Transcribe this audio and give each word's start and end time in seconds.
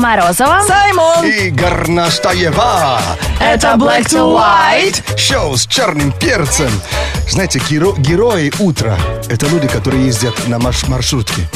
Морозова. 0.00 0.62
Саймон! 0.66 1.24
И 1.26 1.50
Горнаштаева. 1.50 3.00
Это 3.38 3.74
Black 3.76 4.06
to 4.06 4.34
White. 4.34 5.16
Шоу 5.18 5.56
с 5.56 5.66
черным 5.66 6.10
перцем. 6.12 6.70
Знаете, 7.28 7.58
геро- 7.60 7.98
герои 7.98 8.50
утра– 8.58 8.96
это 9.28 9.46
люди, 9.46 9.68
которые 9.68 10.06
ездят 10.06 10.34
на 10.48 10.58
марш- 10.58 10.88
маршрутке. 10.88 11.46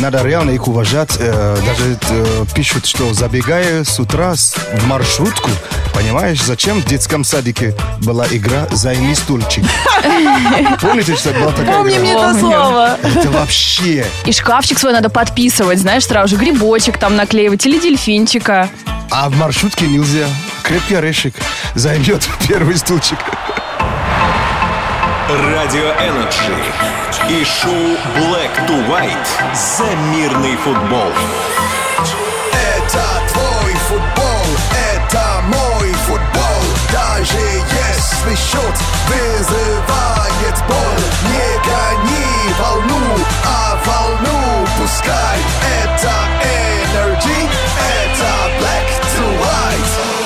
Надо 0.00 0.22
реально 0.22 0.50
их 0.50 0.68
уважать. 0.68 1.16
Э, 1.18 1.56
даже 1.66 1.98
э, 2.10 2.44
пишут, 2.54 2.86
что 2.86 3.12
забегая 3.14 3.84
с 3.84 3.98
утра 3.98 4.34
в 4.34 4.86
маршрутку, 4.86 5.50
понимаешь, 5.94 6.40
зачем 6.42 6.80
в 6.80 6.84
детском 6.84 7.24
садике 7.24 7.74
была 8.00 8.26
игра 8.30 8.66
«Займи 8.70 9.14
стульчик». 9.14 9.64
Помните, 10.80 11.16
что 11.16 11.30
была 11.32 11.52
такая 11.52 11.76
Помни 11.76 11.92
игра? 11.94 12.00
мне 12.00 12.12
это 12.12 12.38
слово. 12.38 12.98
Это 13.02 13.30
вообще... 13.30 14.06
И 14.24 14.32
шкафчик 14.32 14.78
свой 14.78 14.92
надо 14.92 15.08
подписывать, 15.08 15.78
знаешь, 15.78 16.04
сразу 16.04 16.36
же 16.36 16.36
грибочек 16.36 16.98
там 16.98 17.16
наклеивать 17.16 17.64
или 17.66 17.78
дельфинчика. 17.78 18.68
А 19.10 19.28
в 19.28 19.36
маршрутке 19.36 19.86
нельзя. 19.86 20.26
Крепкий 20.62 20.94
орешек 20.94 21.34
займет 21.74 22.26
первый 22.48 22.76
стульчик. 22.78 23.18
Радио 25.28 25.88
Energy 26.00 26.56
и 27.28 27.44
шоу 27.44 27.72
Black 28.16 28.50
to 28.66 28.88
White 28.88 29.28
за 29.54 29.84
мирный 30.10 30.56
футбол. 30.56 31.12
Это 32.52 33.04
твой 33.32 33.72
футбол, 33.88 34.46
это 34.94 35.42
мой 35.46 35.92
футбол. 35.92 36.62
Даже 36.92 37.38
если 37.38 38.34
счет 38.34 38.76
вызывает 39.06 40.58
боль 40.66 41.06
Не 41.30 41.56
гони 41.68 42.54
волну, 42.58 43.24
а 43.44 43.78
волну 43.86 44.66
пускай. 44.76 45.38
Это 45.84 46.12
Energy, 46.42 47.48
это 47.78 48.58
Black 48.58 48.88
to 49.14 49.24
White 49.40 50.21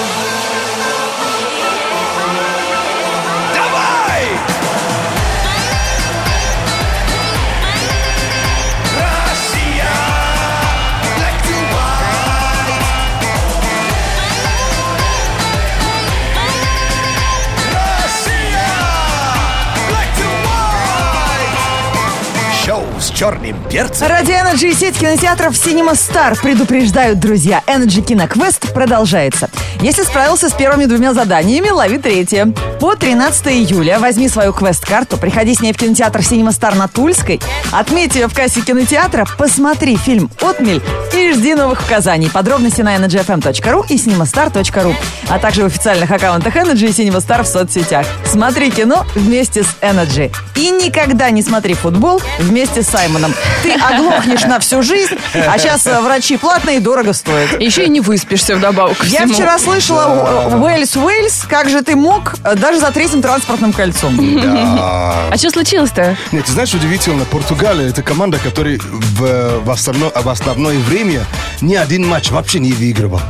черным 23.17 23.57
перцем 23.71 24.09
Ради 24.09 24.33
Energy 24.33 24.73
и 24.73 24.75
сеть 24.75 24.99
кинотеатров 24.99 25.55
Cinema 25.55 25.93
Star 25.93 26.39
предупреждают 26.39 27.19
друзья. 27.19 27.63
Energy 27.67 28.03
Киноквест 28.03 28.75
продолжается. 28.75 29.49
Если 29.81 30.03
справился 30.03 30.51
с 30.51 30.53
первыми 30.53 30.85
двумя 30.85 31.15
заданиями, 31.15 31.71
лови 31.71 31.97
третье. 31.97 32.53
По 32.79 32.95
13 32.95 33.47
июля 33.47 33.99
возьми 33.99 34.29
свою 34.29 34.53
квест-карту, 34.53 35.17
приходи 35.17 35.55
с 35.55 35.61
ней 35.61 35.73
в 35.73 35.79
кинотеатр 35.79 36.21
Cinema 36.21 36.51
Star 36.51 36.77
на 36.77 36.89
Тульской, 36.89 37.41
отметь 37.73 38.15
ее 38.15 38.29
в 38.29 38.35
кассе 38.35 38.61
кинотеатра, 38.61 39.27
посмотри 39.39 39.97
фильм 39.97 40.31
«Отмель» 40.43 40.83
и 41.15 41.33
жди 41.33 41.55
новых 41.55 41.81
указаний. 41.83 42.29
Подробности 42.29 42.83
на 42.83 42.97
energyfm.ru 42.97 43.87
и 43.89 43.97
cinemastar.ru, 43.97 44.95
а 45.29 45.39
также 45.39 45.63
в 45.63 45.67
официальных 45.67 46.11
аккаунтах 46.11 46.55
Energy 46.55 46.89
и 46.89 46.91
Cinema 46.91 47.27
Star 47.27 47.43
в 47.43 47.47
соцсетях. 47.47 48.07
Смотри 48.27 48.71
кино 48.71 49.07
вместе 49.15 49.63
с 49.63 49.69
Energy. 49.81 50.31
И 50.55 50.71
никогда 50.71 51.31
не 51.31 51.43
смотри 51.43 51.75
футбол 51.75 52.21
вместе 52.39 52.83
с 52.83 52.95
Саймоном. 53.07 53.35
Ты 53.63 53.73
оглохнешь 53.75 54.43
на 54.45 54.59
всю 54.59 54.83
жизнь, 54.83 55.15
а 55.35 55.59
сейчас 55.59 55.87
врачи 55.87 56.37
платные 56.37 56.79
и 56.79 56.81
дорого 56.81 57.13
стоят. 57.13 57.61
Еще 57.61 57.85
и 57.85 57.89
не 57.89 58.01
выспишься 58.01 58.57
вдобавок 58.57 58.97
Я 59.05 59.21
всему. 59.21 59.35
вчера 59.35 59.59
слышала 59.59 60.49
Уэльс, 60.61 60.97
Уэльс, 60.97 61.45
как 61.49 61.69
же 61.71 61.83
ты 61.83 61.95
мог, 61.95 62.35
э, 62.45 62.55
даже 62.57 62.81
за 62.81 62.91
третьим 62.91 63.23
транспортным 63.23 63.73
кольцом. 63.73 64.17
А 65.29 65.37
что 65.37 65.51
случилось-то? 65.51 66.17
Нет, 66.33 66.45
ты 66.47 66.53
знаешь, 66.53 66.73
удивительно, 66.75 67.25
Португалия 67.25 67.89
это 67.89 68.03
команда, 68.03 68.39
которая 68.39 68.79
в, 68.79 69.61
в, 69.65 69.71
основно- 69.71 70.13
в 70.15 70.29
основное 70.29 70.79
время 70.79 71.25
ни 71.61 71.75
один 71.75 72.07
матч 72.07 72.31
вообще 72.31 72.59
не 72.59 72.73
выигрывал. 72.73 73.21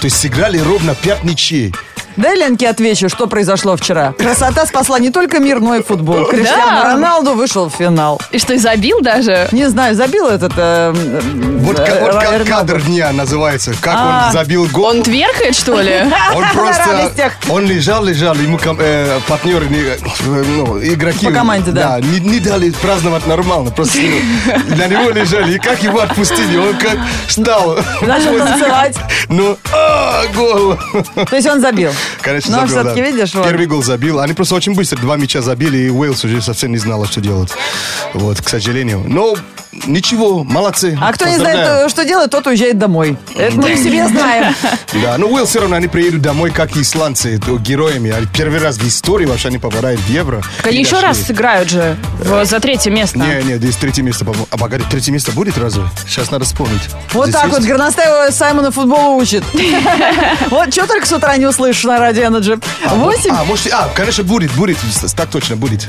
То 0.00 0.04
есть 0.06 0.18
сыграли 0.18 0.58
ровно 0.58 0.94
пять 0.94 1.24
ничей. 1.24 1.74
Дай 2.16 2.36
Ленке 2.36 2.68
отвечу, 2.68 3.08
что 3.08 3.26
произошло 3.26 3.76
вчера. 3.76 4.12
Красота 4.18 4.66
спасла 4.66 4.98
не 4.98 5.10
только 5.10 5.38
мир, 5.38 5.60
но 5.60 5.76
и 5.76 5.82
футбол. 5.82 6.26
Криштиану 6.26 6.82
Да. 6.82 6.92
Роналду 6.92 7.34
вышел 7.34 7.68
в 7.68 7.74
финал. 7.74 8.20
И 8.30 8.38
что, 8.38 8.54
и 8.54 8.58
забил 8.58 9.00
даже? 9.00 9.48
Не 9.52 9.68
знаю, 9.68 9.94
забил 9.94 10.26
этот... 10.26 10.52
э, 10.56 10.92
э, 10.94 11.20
Вот, 11.60 11.78
э, 11.78 12.00
вот 12.00 12.10
ка- 12.12 12.22
Роналду. 12.22 12.44
кадр 12.46 12.82
дня 12.82 13.12
называется. 13.12 13.72
Как 13.80 13.94
А. 13.96 14.26
он 14.26 14.32
забил 14.32 14.66
гол. 14.72 14.84
Он 14.86 15.02
тверкает, 15.02 15.54
что 15.54 15.80
ли? 15.80 16.02
Он 16.34 16.44
просто, 16.52 17.32
он 17.48 17.66
лежал, 17.66 18.04
лежал, 18.04 18.34
ему 18.34 18.58
э, 18.78 19.20
партнеры, 19.28 19.66
не- 19.66 19.96
ну, 20.56 20.78
игроки. 20.82 21.26
По 21.26 21.32
команде, 21.32 21.70
да. 21.70 21.98
не, 22.00 22.20
не 22.20 22.38
дали 22.40 22.70
праздновать 22.70 23.26
нормально, 23.26 23.70
просто 23.70 23.98
на 24.76 24.86
него 24.86 25.10
лежали, 25.10 25.54
и 25.54 25.58
как 25.58 25.82
его 25.82 26.00
отпустили, 26.00 26.56
он 26.56 26.74
как 26.76 26.98
встал. 27.26 27.78
Начал 28.02 28.36
танцевать. 28.38 28.96
Ну, 29.28 29.56
а, 29.72 30.22
гол. 30.34 30.76
То 31.28 31.36
есть 31.36 31.48
он 31.48 31.60
забил. 31.60 31.90
Конечно, 32.20 32.60
Но 32.62 32.66
забил, 32.66 32.94
да. 32.94 33.00
видишь, 33.10 33.34
вот. 33.34 33.44
Первый 33.46 33.66
гол 33.66 33.82
забил. 33.82 34.20
Они 34.20 34.32
просто 34.34 34.54
очень 34.54 34.74
быстро 34.74 34.98
два 34.98 35.16
мяча 35.16 35.40
забили, 35.40 35.78
и 35.78 35.90
Уэльс 35.90 36.24
уже 36.24 36.42
совсем 36.42 36.72
не 36.72 36.78
знала, 36.78 37.06
что 37.06 37.20
делать. 37.20 37.50
Вот, 38.14 38.40
к 38.40 38.48
сожалению. 38.48 39.02
Но 39.06 39.36
ничего, 39.86 40.44
молодцы. 40.44 40.98
А 41.00 41.12
кто 41.12 41.28
не 41.28 41.36
знает, 41.36 41.90
что 41.90 42.04
делать, 42.04 42.30
тот 42.30 42.46
уезжает 42.46 42.78
домой. 42.78 43.16
Это 43.36 43.56
мы 43.56 43.76
себе 43.76 44.06
знаем. 44.08 44.54
Да, 45.02 45.16
ну 45.18 45.28
Уэльс 45.28 45.48
все 45.50 45.60
равно 45.60 45.76
они 45.76 45.88
приедут 45.88 46.22
домой, 46.22 46.50
как 46.50 46.76
исландцы, 46.76 47.38
то 47.38 47.58
героями. 47.58 48.10
Они 48.10 48.26
Первый 48.26 48.60
раз 48.60 48.76
в 48.78 48.86
истории 48.86 49.26
вообще 49.26 49.48
они 49.48 49.58
попадают 49.58 50.00
в 50.00 50.08
евро. 50.08 50.42
Еще 50.70 51.00
раз 51.00 51.20
сыграют 51.20 51.68
же 51.68 51.96
за 52.44 52.60
третье 52.60 52.90
место. 52.90 53.18
Не, 53.18 53.42
не, 53.44 53.56
здесь 53.56 53.76
третье 53.76 54.02
место, 54.02 54.24
по-моему. 54.24 54.46
А 54.50 54.56
погоди, 54.56 54.84
третье 54.90 55.12
место 55.12 55.32
будет 55.32 55.58
разве? 55.58 55.82
Сейчас 56.06 56.30
надо 56.30 56.44
вспомнить. 56.44 56.82
Вот 57.12 57.30
так 57.32 57.48
вот 57.50 57.62
Горностаева 57.62 58.30
Саймона 58.30 58.70
футболу 58.70 59.16
учит. 59.16 59.44
Вот 60.50 60.72
что 60.72 60.86
только 60.86 61.06
с 61.06 61.12
утра 61.12 61.36
не 61.36 61.46
услышишь 61.46 61.84
на 61.84 61.98
радио 61.98 62.24
Energy. 62.24 62.62
А, 62.84 62.94
Восемь. 62.94 63.30
А, 63.30 63.44
может, 63.44 63.72
а, 63.72 63.88
конечно, 63.94 64.24
будет, 64.24 64.50
будет. 64.52 64.78
Так 65.16 65.30
точно 65.30 65.56
будет. 65.56 65.86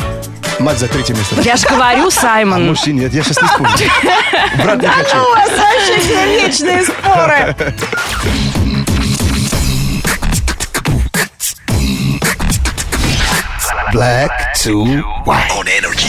Матч 0.62 0.78
за 0.78 0.88
третье 0.88 1.16
место. 1.16 1.42
Я 1.42 1.56
же 1.56 1.68
говорю, 1.68 2.08
А 2.08 2.12
Саймон. 2.12 2.68
может 2.68 2.88
и 2.88 2.94
нет, 2.94 3.12
я 3.14 3.24
сейчас 3.24 3.42
не 3.42 3.48
вспомню. 3.48 3.74
Брат, 4.64 4.82
не 4.82 4.88
хочу. 4.88 5.18
У 5.18 5.36
вас 5.36 5.50
вообще 5.50 6.26
вечные 6.40 6.84
споры. 6.84 7.56
Black 13.92 14.32
to 14.56 15.04
white. 15.26 15.50
On 15.58 15.68
Energy 15.68 16.08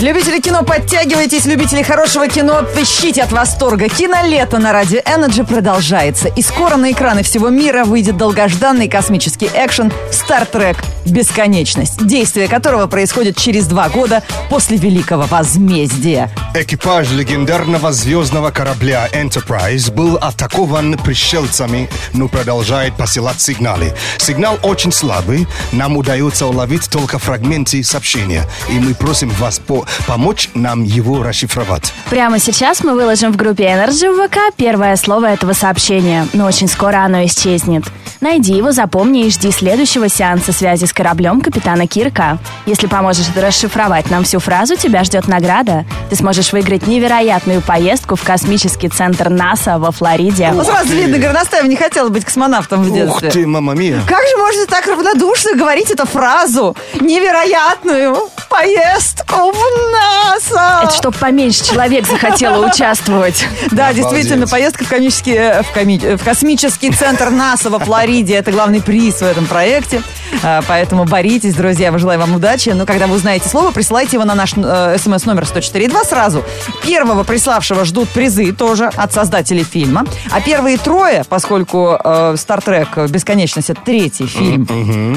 Любители 0.00 0.40
кино, 0.40 0.64
подтягивайтесь. 0.64 1.46
Любители 1.46 1.82
хорошего 1.82 2.26
кино, 2.28 2.62
пищите 2.76 3.22
от 3.22 3.32
восторга. 3.32 3.88
Кинолето 3.88 4.58
на 4.58 4.72
радио 4.72 4.98
Energy 4.98 5.46
продолжается. 5.46 6.28
И 6.28 6.42
скоро 6.42 6.76
на 6.76 6.90
экраны 6.90 7.22
всего 7.22 7.48
мира 7.48 7.84
выйдет 7.84 8.16
долгожданный 8.16 8.88
космический 8.88 9.48
экшен 9.54 9.92
«Star 10.10 10.50
Trek. 10.50 10.76
Бесконечность», 11.06 12.04
действие 12.06 12.48
которого 12.48 12.86
происходит 12.86 13.36
через 13.36 13.66
два 13.66 13.88
года 13.90 14.22
после 14.48 14.78
Великого 14.78 15.24
Возмездия. 15.24 16.30
Экипаж 16.54 17.10
легендарного 17.10 17.92
звездного 17.92 18.50
корабля 18.50 19.08
Enterprise 19.12 19.92
был 19.92 20.16
атакован 20.16 20.96
пришельцами, 20.98 21.90
но 22.14 22.28
продолжает 22.28 22.96
посылать 22.96 23.40
сигналы. 23.40 23.92
Сигнал 24.16 24.58
очень 24.62 24.92
слабый, 24.92 25.46
нам 25.72 25.96
удается 25.98 26.46
уловить 26.46 26.88
только 26.90 27.18
фрагменты 27.18 27.84
сообщения, 27.84 28.44
и 28.70 28.78
мы 28.80 28.94
просим 28.94 29.28
вас 29.30 29.58
по- 29.58 29.83
помочь 30.06 30.50
нам 30.54 30.82
его 30.82 31.22
расшифровать. 31.22 31.92
Прямо 32.10 32.38
сейчас 32.38 32.82
мы 32.82 32.94
выложим 32.94 33.32
в 33.32 33.36
группе 33.36 33.64
Energy 33.64 34.10
в 34.10 34.28
ВК 34.28 34.54
первое 34.56 34.96
слово 34.96 35.26
этого 35.26 35.52
сообщения, 35.52 36.26
но 36.32 36.46
очень 36.46 36.68
скоро 36.68 36.98
оно 37.04 37.24
исчезнет. 37.24 37.84
Найди 38.20 38.54
его, 38.54 38.72
запомни 38.72 39.26
и 39.26 39.30
жди 39.30 39.50
следующего 39.50 40.08
сеанса 40.08 40.52
связи 40.52 40.86
с 40.86 40.92
кораблем 40.94 41.42
капитана 41.42 41.86
Кирка. 41.86 42.38
Если 42.64 42.86
поможешь 42.86 43.26
расшифровать 43.36 44.10
нам 44.10 44.24
всю 44.24 44.38
фразу, 44.38 44.76
тебя 44.76 45.04
ждет 45.04 45.28
награда. 45.28 45.84
Ты 46.08 46.16
сможешь 46.16 46.52
выиграть 46.52 46.86
невероятную 46.86 47.60
поездку 47.60 48.16
в 48.16 48.22
космический 48.22 48.88
центр 48.88 49.28
НАСА 49.28 49.78
во 49.78 49.90
Флориде. 49.90 50.50
Ну, 50.54 50.64
сразу 50.64 50.88
видно, 50.94 51.18
Горностаева 51.18 51.66
не 51.66 51.76
хотела 51.76 52.08
быть 52.08 52.24
космонавтом 52.24 52.82
в 52.84 52.88
Ух 52.88 52.94
детстве. 52.94 53.30
ты, 53.30 53.46
мама 53.46 53.74
мия. 53.74 54.00
Как 54.06 54.22
же 54.26 54.36
можно 54.38 54.66
так 54.66 54.86
равнодушно 54.86 55.54
говорить 55.56 55.90
эту 55.90 56.06
фразу? 56.06 56.74
Невероятную 57.00 58.16
поездку 58.48 59.52
в 59.52 59.92
НАСА! 59.92 60.80
Это 60.84 60.94
чтоб 60.94 61.16
поменьше 61.16 61.64
человек 61.64 62.06
захотело 62.06 62.66
участвовать. 62.66 63.46
Да, 63.70 63.92
действительно, 63.92 64.46
поездка 64.46 64.84
в, 64.84 64.88
комический, 64.88 65.34
э, 65.34 65.62
э, 65.74 66.16
в 66.16 66.24
космический 66.24 66.90
центр 66.90 67.30
НАСА 67.30 67.70
во 67.70 67.78
Флориде. 67.78 68.34
Это 68.34 68.52
главный 68.52 68.80
приз 68.80 69.16
в 69.16 69.22
этом 69.22 69.46
проекте. 69.46 70.02
А, 70.42 70.62
Поэтому 70.66 71.04
боритесь, 71.04 71.54
друзья. 71.54 71.92
Мы 71.92 71.98
желаем 71.98 72.20
вам 72.20 72.34
удачи. 72.34 72.70
Но 72.70 72.86
когда 72.86 73.06
вы 73.06 73.16
узнаете 73.16 73.48
слово, 73.48 73.70
присылайте 73.70 74.16
его 74.16 74.24
на 74.24 74.34
наш 74.34 74.54
э, 74.56 74.96
смс-номер 74.98 75.44
104.2 75.44 76.04
сразу. 76.04 76.44
Первого 76.82 77.24
приславшего 77.24 77.84
ждут 77.84 78.08
призы 78.08 78.52
тоже 78.52 78.90
от 78.96 79.12
создателей 79.12 79.64
фильма. 79.64 80.04
А 80.30 80.40
первые 80.40 80.78
трое, 80.78 81.24
поскольку 81.28 81.98
«Стартрек. 82.36 82.96
Бесконечность»— 83.08 83.70
это 83.70 83.80
третий 83.80 84.26
фильм 84.26 84.66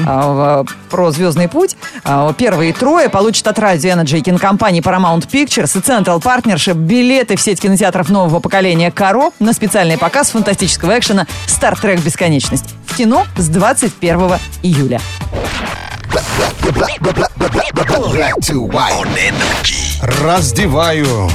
а, 0.06 0.64
про 0.90 1.10
«Звездный 1.10 1.48
путь», 1.48 1.76
а, 2.04 2.32
первые 2.32 2.72
трое 2.72 3.08
получат 3.18 3.48
от 3.48 3.58
радио 3.58 3.90
Energy 3.90 4.18
и 4.18 4.22
кинокомпании 4.22 4.80
Paramount 4.80 5.28
Pictures 5.28 5.76
и 5.76 5.82
Central 5.82 6.22
Partnership 6.22 6.74
билеты 6.74 7.34
в 7.34 7.40
сеть 7.40 7.60
кинотеатров 7.60 8.10
нового 8.10 8.38
поколения 8.38 8.92
«Каро» 8.92 9.32
на 9.40 9.52
специальный 9.52 9.98
показ 9.98 10.30
фантастического 10.30 10.96
экшена 10.96 11.26
«Стартрек. 11.48 11.98
Бесконечность» 11.98 12.76
в 12.86 12.96
кино 12.96 13.26
с 13.36 13.48
21 13.48 14.34
июля. 14.62 15.00
Раздеваю 20.00 21.28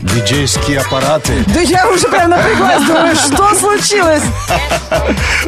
диджейские 0.00 0.80
аппараты. 0.80 1.44
Да 1.46 1.60
я 1.60 1.88
уже 1.88 2.08
прям 2.08 2.30
напряглась, 2.30 2.82
думаю, 2.84 3.14
что 3.14 3.54
случилось? 3.54 4.22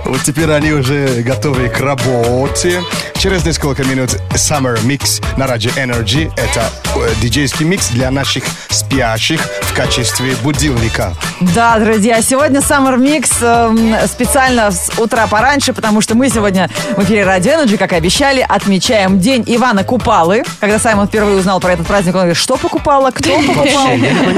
Вот 0.04 0.20
теперь 0.22 0.50
они 0.50 0.72
уже 0.72 1.22
готовы 1.22 1.69
к 1.69 1.81
работе. 1.81 2.82
Через 3.16 3.44
несколько 3.44 3.84
минут 3.84 4.10
Summer 4.32 4.78
Mix 4.84 5.22
на 5.37 5.46
радио 5.46 5.70
Energy. 5.72 6.31
Это 6.37 6.64
э, 6.96 7.08
диджейский 7.20 7.64
микс 7.64 7.88
для 7.88 8.10
наших 8.10 8.44
спящих 8.69 9.40
в 9.62 9.75
качестве 9.75 10.34
будильника. 10.43 11.14
Да, 11.40 11.78
друзья, 11.78 12.20
сегодня 12.20 12.60
Summer 12.60 12.96
Mix 12.96 13.31
эм, 13.43 14.08
специально 14.08 14.70
с 14.70 14.90
утра 14.98 15.26
пораньше, 15.26 15.72
потому 15.72 16.00
что 16.00 16.14
мы 16.14 16.28
сегодня 16.28 16.69
в 16.96 17.02
эфире 17.05 17.22
Radio 17.22 17.64
Energy, 17.64 17.76
как 17.76 17.93
и 17.93 17.96
обещали, 17.96 18.44
отмечаем 18.46 19.19
День 19.19 19.44
Ивана 19.46 19.84
Купалы. 19.84 20.43
Когда 20.60 20.78
Саймон 20.78 21.06
впервые 21.06 21.38
узнал 21.38 21.60
про 21.60 21.72
этот 21.72 21.87
праздник, 21.87 22.14
он 22.14 22.20
говорит, 22.22 22.37
что 22.37 22.56
покупала, 22.56 23.10
кто 23.10 23.31
покупал? 23.40 23.88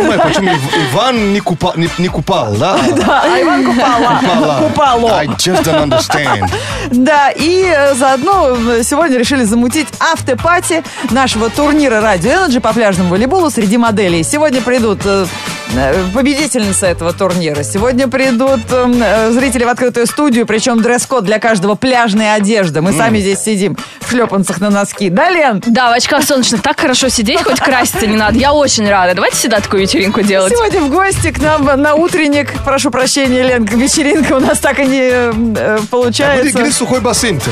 Понимаю, 0.04 0.20
почему 0.28 0.50
Ив- 0.52 0.92
Иван 0.92 1.32
не, 1.32 1.40
купа- 1.40 1.72
не- 1.76 1.88
не 1.98 2.08
купал, 2.08 2.54
да? 2.54 2.76
А 3.08 3.40
Иван 3.40 3.64
Купала. 3.64 4.18
Купала. 4.20 4.58
Купало. 4.68 5.18
I 5.20 5.26
just 5.26 5.62
don't 5.64 5.88
understand. 5.88 6.50
Да, 6.90 7.30
и 7.30 7.64
э, 7.66 7.94
заодно 7.94 8.56
сегодня 8.82 9.18
решили 9.18 9.44
замутить 9.44 9.88
автопати 10.00 10.82
нашего 11.10 11.48
турнира 11.50 11.96
Radio 11.96 12.46
Energy 12.48 12.60
по 12.60 12.72
пляжному 12.72 13.10
волейболу 13.10 13.50
среди 13.50 13.78
моделей. 13.78 14.22
Сегодня 14.22 14.60
придут 14.60 15.00
э, 15.06 15.26
э, 15.74 16.04
победительницы 16.12 16.86
этого 16.86 17.12
турнира. 17.14 17.62
Сегодня 17.62 18.06
придут 18.06 18.60
э, 18.70 18.86
э, 19.02 19.30
зрители 19.32 19.64
в 19.64 19.68
открытую 19.68 20.06
студию, 20.06 20.46
причем 20.46 20.82
дресс-код 20.82 21.24
для 21.24 21.38
каждого 21.38 21.74
пляжная 21.74 22.34
одежда. 22.34 22.82
Мы 22.82 22.92
сами 22.92 23.18
здесь 23.18 23.40
сидим 23.40 23.76
в 24.00 24.10
шлепанцах 24.10 24.60
на 24.60 24.68
носки. 24.70 25.08
Да, 25.08 25.30
Лен? 25.30 25.62
Да, 25.66 25.88
в 25.90 25.92
очках 25.94 26.22
солнечных 26.22 26.60
так 26.62 26.78
хорошо 26.78 27.08
сидеть, 27.08 27.42
хоть 27.42 27.60
краситься 27.60 28.06
не 28.06 28.16
надо. 28.16 28.38
Я 28.38 28.52
очень 28.52 28.88
рада. 28.88 29.14
Давайте 29.14 29.36
всегда 29.36 29.60
такую 29.60 29.86
вечеринку 29.94 30.22
делать. 30.22 30.52
Сегодня 30.52 30.80
в 30.80 30.90
гости 30.90 31.30
к 31.30 31.40
нам 31.40 31.64
на 31.64 31.94
утренник. 31.94 32.52
Прошу 32.64 32.90
прощения, 32.90 33.42
Лен, 33.42 33.64
вечеринка 33.64 34.34
у 34.34 34.40
нас 34.40 34.58
так 34.58 34.78
и 34.80 34.84
не 34.86 35.00
э, 35.00 35.32
э, 35.32 35.78
Где, 35.78 35.86
получается. 35.88 36.58
где 36.62 36.70
сухой 36.72 37.00
бассейн-то? 37.00 37.50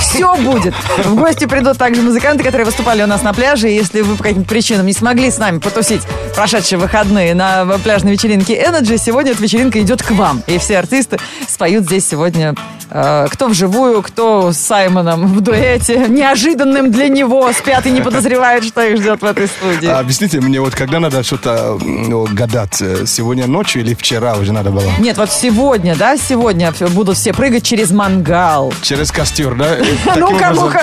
Все 0.00 0.34
будет. 0.36 0.74
В 1.04 1.16
гости 1.16 1.46
придут 1.46 1.78
также 1.78 2.02
музыканты, 2.02 2.44
которые 2.44 2.64
выступали 2.64 3.02
у 3.02 3.06
нас 3.06 3.22
на 3.22 3.32
пляже. 3.32 3.70
И 3.70 3.74
если 3.74 4.00
вы 4.02 4.16
по 4.16 4.22
каким-то 4.22 4.48
причинам 4.48 4.86
не 4.86 4.92
смогли 4.92 5.30
с 5.30 5.38
нами 5.38 5.58
потусить 5.58 6.02
прошедшие 6.34 6.78
выходные 6.78 7.34
на 7.34 7.66
пляжной 7.82 8.12
вечеринке 8.12 8.54
Energy, 8.54 8.96
сегодня 8.98 9.32
эта 9.32 9.42
вечеринка 9.42 9.80
идет 9.80 10.02
к 10.02 10.10
вам. 10.12 10.42
И 10.46 10.58
все 10.58 10.78
артисты 10.78 11.18
споют 11.48 11.84
здесь 11.84 12.06
сегодня 12.08 12.54
э, 12.90 13.26
кто 13.30 13.48
вживую, 13.48 14.02
кто 14.02 14.52
с 14.52 14.58
Саймоном 14.58 15.26
в 15.26 15.40
дуэте. 15.40 16.06
Неожиданным 16.08 16.90
для 16.90 17.08
него. 17.08 17.50
Спят 17.52 17.86
и 17.86 17.90
не 17.90 18.00
подозревают, 18.00 18.64
что 18.64 18.82
их 18.82 18.98
ждет 18.98 19.20
в 19.20 19.24
этой 19.24 19.46
студии. 19.48 19.88
А, 19.88 19.98
Объясните 20.00 20.40
мне, 20.40 20.60
вот 20.60 20.74
когда 20.74 21.00
надо 21.00 21.22
что-то 21.40 21.78
ну, 21.82 22.26
гадать, 22.30 22.80
э, 22.82 23.06
сегодня 23.06 23.46
ночью 23.46 23.82
или 23.82 23.94
вчера 23.94 24.34
уже 24.34 24.52
надо 24.52 24.70
было? 24.70 24.90
Нет, 24.98 25.16
вот 25.16 25.30
сегодня, 25.30 25.96
да, 25.96 26.16
сегодня 26.16 26.72
будут 26.90 27.16
все 27.16 27.32
прыгать 27.32 27.64
через 27.64 27.90
мангал. 27.90 28.72
Через 28.82 29.10
костер, 29.10 29.54
да? 29.54 29.76
Ну, 30.16 30.36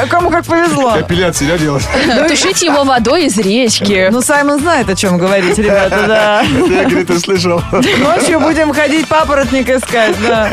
кому, 0.10 0.30
как 0.30 0.46
повезло. 0.46 0.98
Эпиляцию, 1.00 1.50
да, 1.50 1.58
делать? 1.58 1.84
Тушить 2.28 2.62
его 2.62 2.84
водой 2.84 3.26
из 3.26 3.38
речки. 3.38 4.10
Ну, 4.12 4.22
Саймон 4.22 4.60
знает, 4.60 4.90
о 4.90 4.96
чем 4.96 5.18
говорить, 5.18 5.58
ребята, 5.58 6.06
да. 6.08 6.42
Я, 6.42 6.86
говорит, 6.86 7.10
услышал. 7.10 7.62
Ночью 7.72 8.40
будем 8.40 8.74
ходить 8.74 9.08
папоротник 9.08 9.70
искать, 9.70 10.16
да. 10.26 10.50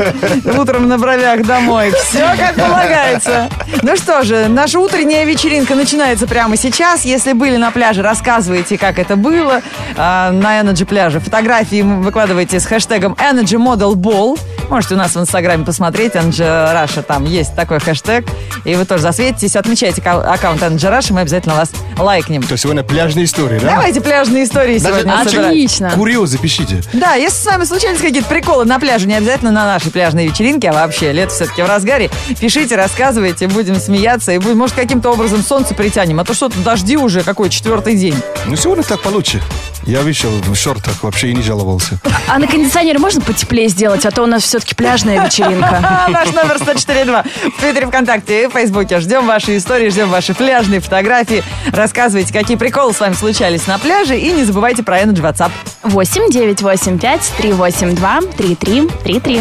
Утром 0.58 0.88
на 0.88 0.98
бровях 0.98 1.46
домой. 1.46 1.92
Все 2.08 2.26
как 2.36 2.54
полагается. 2.56 3.48
Ну 3.82 3.96
что 3.96 4.22
же, 4.22 4.48
наша 4.48 4.78
утренняя 4.78 5.24
вечеринка 5.24 5.74
начинается 5.74 6.26
прямо 6.26 6.56
сейчас. 6.56 7.04
Если 7.04 7.32
были 7.32 7.56
на 7.56 7.70
пляже, 7.70 8.02
рассказывайте, 8.02 8.76
как 8.76 8.98
это 8.98 9.16
было 9.16 9.62
а, 9.96 10.30
на 10.32 10.60
Energy 10.60 10.84
пляже. 10.84 11.20
Фотографии 11.20 11.82
выкладывайте 11.82 12.60
с 12.60 12.66
хэштегом 12.66 13.14
Energy 13.14 13.56
Model 13.58 13.94
Ball. 13.94 14.38
Можете 14.70 14.94
у 14.94 14.98
нас 14.98 15.14
в 15.14 15.20
Инстаграме 15.20 15.64
посмотреть. 15.64 16.14
Energy 16.14 16.38
Russia, 16.40 17.02
там 17.02 17.24
есть 17.24 17.54
такой 17.54 17.78
хэштег. 17.80 18.24
И 18.64 18.74
вы 18.74 18.84
тоже 18.84 19.02
засветитесь. 19.02 19.56
Отмечайте 19.56 20.00
ка- 20.00 20.32
аккаунт 20.32 20.62
Energy 20.62 20.90
Russia, 20.90 21.12
мы 21.12 21.20
обязательно 21.20 21.54
вас 21.54 21.70
лайкнем. 21.98 22.42
То 22.42 22.52
есть 22.52 22.62
сегодня 22.62 22.82
пляжные 22.82 23.26
истории, 23.26 23.58
да? 23.58 23.70
Давайте 23.70 24.00
пляжные 24.00 24.44
истории 24.44 24.78
Даже 24.78 25.02
сегодня. 25.02 25.20
Отлично. 25.20 25.90
Курьезы 25.90 26.38
пишите. 26.38 26.82
Да, 26.92 27.14
если 27.14 27.36
с 27.42 27.46
вами 27.46 27.64
случались 27.64 28.00
какие-то 28.00 28.28
приколы 28.28 28.64
на 28.64 28.78
пляже, 28.78 29.06
не 29.06 29.14
обязательно 29.14 29.50
на 29.50 29.66
нашей 29.66 29.90
пляжной 29.92 30.26
вечеринке, 30.26 30.70
а 30.70 30.72
вообще, 30.72 31.12
лето 31.12 31.32
все-таки 31.32 31.62
в 31.62 31.66
разгаре, 31.68 32.10
пишите, 32.40 32.74
рассказывайте, 32.76 33.46
будем 33.48 33.76
смеяться, 33.76 34.32
и 34.32 34.38
будем, 34.38 34.58
может, 34.58 34.74
каким-то 34.74 35.10
образом 35.10 35.42
солнце 35.42 35.74
притянем, 35.74 36.20
а 36.20 36.24
то 36.24 36.34
что-то 36.34 36.58
дожди 36.60 36.96
уже 36.96 37.22
какой 37.22 37.50
четвертый 37.50 37.94
день. 37.96 38.16
Ну, 38.46 38.56
сегодня 38.56 38.82
так 38.84 39.00
получше. 39.02 39.42
Я 39.86 40.00
вышел 40.00 40.30
в 40.30 40.54
шортах 40.54 41.02
вообще 41.02 41.30
и 41.30 41.34
не 41.34 41.42
жаловался. 41.42 41.98
А 42.26 42.38
на 42.38 42.46
кондиционере 42.46 42.98
можно 42.98 43.20
потеплее 43.20 43.68
сделать, 43.68 44.06
а 44.06 44.10
то 44.10 44.22
у 44.22 44.26
нас 44.26 44.42
все-таки 44.44 44.74
пляжная 44.74 45.24
вечеринка. 45.24 46.06
Наш 46.08 46.32
номер 46.32 46.56
104.2 46.56 47.26
в 47.50 47.60
Твиттере, 47.60 47.86
ВКонтакте 47.86 48.44
и 48.44 48.46
в 48.46 48.52
Фейсбуке. 48.52 48.98
Ждем 49.00 49.26
ваши 49.26 49.58
истории, 49.58 49.90
ждем 49.90 50.08
ваши 50.08 50.34
пляжные 50.34 50.80
фотографии. 50.80 51.44
Рассказывайте, 51.70 52.32
какие 52.32 52.56
приколы 52.56 52.94
с 52.94 53.00
вами 53.00 53.12
случались 53.12 53.66
на 53.66 53.78
пляже, 53.78 54.18
и 54.18 54.32
не 54.32 54.44
забывайте 54.44 54.82
про 54.82 55.00
Energy 55.00 55.20
WhatsApp. 55.20 55.50
8 55.82 56.30
9 56.30 56.62
8 56.62 56.98
5 56.98 57.32
3 57.36 57.52
8 57.52 57.94
2 57.94 58.20
3 58.38 58.56
3 58.56 58.88
3 59.04 59.20
3. 59.20 59.40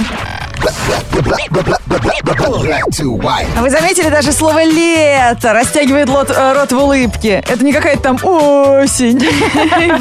А 3.56 3.62
Вы 3.62 3.70
заметили, 3.70 4.10
даже 4.10 4.32
слово 4.32 4.64
«лето» 4.64 5.54
растягивает 5.54 6.08
лот- 6.10 6.32
э, 6.36 6.54
рот 6.54 6.72
в 6.72 6.78
улыбке. 6.78 7.44
Это 7.48 7.64
не 7.64 7.72
какая-то 7.74 8.02
там 8.02 8.16
осень. 8.24 9.20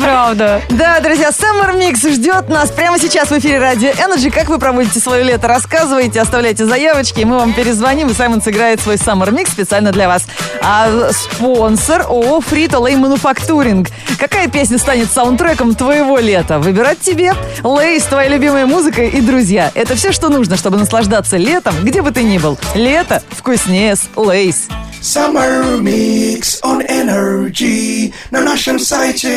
Правда. 0.03 0.63
Да, 0.71 1.01
друзья, 1.01 1.31
Summer 1.31 1.77
Mix 1.77 2.09
ждет 2.11 2.49
нас 2.49 2.71
прямо 2.71 2.99
сейчас 2.99 3.29
в 3.31 3.39
эфире 3.39 3.59
Радио 3.59 3.91
Energy. 3.91 4.31
Как 4.31 4.49
вы 4.49 4.59
проводите 4.59 5.01
свое 5.01 5.25
лето? 5.25 5.49
Рассказывайте, 5.49 6.21
оставляйте 6.21 6.65
заявочки, 6.67 7.21
и 7.21 7.25
мы 7.25 7.39
вам 7.39 7.53
перезвоним, 7.53 8.09
и 8.09 8.15
Саймон 8.15 8.41
сыграет 8.43 8.81
свой 8.81 8.97
Summer 8.97 9.29
Mix 9.31 9.51
специально 9.51 9.93
для 9.93 10.09
вас. 10.09 10.25
А 10.63 11.11
спонсор 11.13 12.03
ООО 12.03 12.41
Фрито 12.41 12.79
Лей 12.85 12.97
Мануфактуринг. 12.97 13.89
Какая 14.19 14.49
песня 14.49 14.79
станет 14.79 15.11
саундтреком 15.11 15.75
твоего 15.75 16.19
лета? 16.19 16.59
Выбирать 16.59 17.01
тебе. 17.01 17.35
Lay's, 17.63 18.05
твоя 18.05 18.29
любимая 18.29 18.67
музыка 18.67 19.03
и 19.03 19.21
друзья. 19.21 19.71
Это 19.75 19.95
все, 19.97 20.13
что 20.13 20.29
нужно, 20.29 20.52
чтобы 20.57 20.77
наслаждаться 20.77 21.37
летом, 21.37 21.75
где 21.83 22.03
бы 22.03 22.11
ты 22.11 22.23
ни 22.23 22.39
был. 22.39 22.59
Лето 22.75 23.23
вкуснее 23.31 23.97
с 23.97 24.09
Lay's. 24.17 24.69
Summer 25.01 25.81
Mix 25.81 26.63
on 26.63 26.87
Energy 26.89 28.15
на 28.31 28.41
нашем 28.41 28.79
сайте 28.79 29.29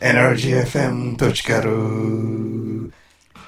energyfm.ru 0.00 1.18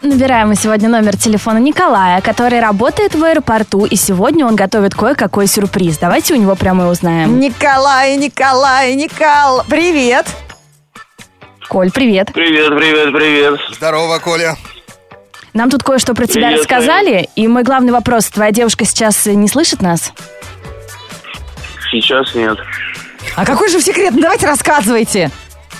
Набираем 0.02 0.48
мы 0.48 0.56
сегодня 0.56 0.88
номер 0.88 1.16
телефона 1.16 1.58
Николая, 1.58 2.22
который 2.22 2.58
работает 2.58 3.14
в 3.14 3.22
аэропорту, 3.22 3.84
и 3.84 3.96
сегодня 3.96 4.46
он 4.46 4.56
готовит 4.56 4.94
кое-какой 4.94 5.46
сюрприз. 5.46 5.98
Давайте 5.98 6.32
у 6.32 6.36
него 6.36 6.56
прямо 6.56 6.86
и 6.86 6.88
узнаем. 6.88 7.38
Николай, 7.38 8.16
Николай, 8.16 8.94
Никол, 8.94 9.62
привет! 9.68 10.26
Коль, 11.68 11.92
привет. 11.92 12.30
Привет, 12.32 12.68
привет, 12.76 13.12
привет. 13.12 13.60
Здорово, 13.72 14.18
Коля. 14.18 14.56
Нам 15.52 15.68
тут 15.70 15.82
кое-что 15.82 16.14
про 16.14 16.26
тебя 16.26 16.48
Привет, 16.48 16.60
рассказали, 16.60 17.28
и 17.34 17.48
мой 17.48 17.62
главный 17.64 17.92
вопрос, 17.92 18.26
твоя 18.28 18.52
девушка 18.52 18.84
сейчас 18.84 19.26
не 19.26 19.48
слышит 19.48 19.82
нас? 19.82 20.12
Сейчас 21.90 22.34
нет. 22.34 22.58
А 23.36 23.44
какой 23.44 23.68
же 23.68 23.80
секрет? 23.80 24.12
Ну, 24.14 24.20
давайте 24.22 24.46
рассказывайте. 24.46 25.30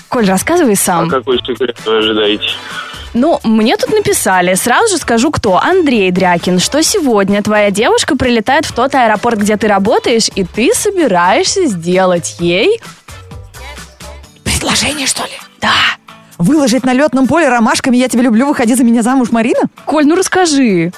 Коль, 0.09 0.25
рассказывай 0.27 0.73
А 0.73 0.75
сам. 0.75 1.09
какой 1.09 1.37
секрет 1.39 1.77
вы 1.85 1.97
ожидаете? 1.97 2.49
Ну, 3.13 3.39
мне 3.43 3.75
тут 3.77 3.91
написали, 3.91 4.53
сразу 4.55 4.89
же 4.89 4.97
скажу 4.97 5.31
кто. 5.31 5.57
Андрей 5.57 6.11
Дрякин, 6.11 6.59
что 6.59 6.81
сегодня 6.81 7.41
твоя 7.41 7.69
девушка 7.71 8.15
прилетает 8.17 8.65
в 8.65 8.73
тот 8.73 8.95
аэропорт, 8.95 9.39
где 9.39 9.57
ты 9.57 9.67
работаешь, 9.67 10.29
и 10.35 10.43
ты 10.43 10.73
собираешься 10.73 11.65
сделать 11.65 12.37
ей... 12.39 12.79
Предложение, 14.43 15.07
что 15.07 15.23
ли? 15.23 15.31
Да. 15.59 15.73
Выложить 16.41 16.83
на 16.83 16.93
летном 16.93 17.27
поле 17.27 17.47
ромашками 17.49 17.97
«Я 17.97 18.09
тебя 18.09 18.23
люблю, 18.23 18.47
выходи 18.47 18.73
за 18.73 18.83
меня 18.83 19.03
замуж, 19.03 19.29
Марина»? 19.31 19.59
Коль, 19.85 20.05
ну 20.07 20.15
расскажи. 20.15 20.91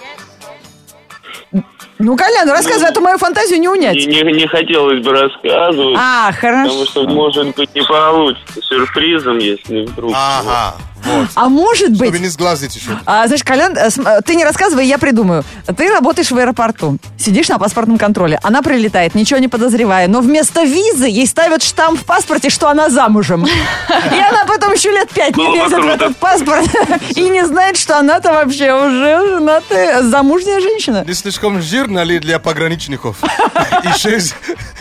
Ну, 2.00 2.16
Колян, 2.18 2.48
ну 2.48 2.54
рассказывай, 2.54 2.90
а 2.90 2.94
то 2.94 3.02
мою 3.02 3.18
фантазию 3.18 3.60
не 3.60 3.68
унять. 3.68 3.96
Не, 3.96 4.06
не, 4.24 4.34
не 4.34 4.48
хотелось 4.48 5.04
бы 5.04 5.12
рассказывать, 5.12 5.98
А, 6.00 6.32
потому 6.34 6.70
хорошо. 6.70 6.86
что, 6.86 7.08
может 7.08 7.56
быть, 7.56 7.76
не 7.76 7.82
получится 7.82 8.62
сюрпризом, 8.62 9.38
если 9.38 9.86
вдруг. 9.86 10.14
Ага, 10.16 10.76
вот. 10.78 10.93
А 11.36 11.50
может 11.50 11.92
быть, 11.92 12.10
Чтобы 12.10 12.20
не 12.20 12.28
сглазить 12.30 12.76
еще. 12.76 13.00
А, 13.06 13.26
знаешь, 13.28 13.44
Колян, 13.44 13.76
э, 13.78 13.90
ты 14.26 14.36
не 14.36 14.44
рассказывай, 14.44 14.86
я 14.86 14.98
придумаю. 14.98 15.44
Ты 15.78 15.90
работаешь 15.90 16.32
в 16.32 16.38
аэропорту, 16.38 16.98
сидишь 17.18 17.50
на 17.50 17.60
паспортном 17.60 17.98
контроле, 17.98 18.40
она 18.44 18.62
прилетает, 18.62 19.16
ничего 19.16 19.40
не 19.40 19.48
подозревая, 19.48 20.08
но 20.08 20.22
вместо 20.22 20.64
визы 20.64 21.08
ей 21.08 21.28
ставят 21.28 21.64
штамп 21.64 22.00
в 22.00 22.06
паспорте, 22.06 22.50
что 22.50 22.70
она 22.70 22.90
замужем. 22.90 23.46
И 23.46 24.20
она 24.20 24.46
потом 24.46 24.74
еще 24.74 24.92
лет 24.92 25.10
пять 25.10 25.36
не 25.38 25.48
лезет 25.54 25.84
в 25.84 25.88
этот 25.88 26.18
паспорт 26.18 26.68
и 27.16 27.30
не 27.30 27.46
знает, 27.46 27.78
что 27.78 27.98
она-то 27.98 28.32
вообще 28.34 28.74
уже 28.74 29.28
женатая, 29.28 30.04
замужняя 30.04 30.60
женщина. 30.60 31.04
Не 31.08 31.14
слишком 31.14 31.62
жирно 31.62 32.04
ли 32.04 32.20
для 32.20 32.40
пограничников? 32.40 33.18
Еще 33.84 34.20